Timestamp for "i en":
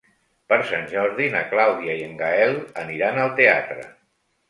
2.01-2.19